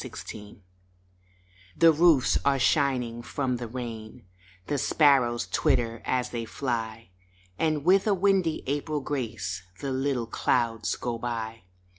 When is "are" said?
2.43-2.57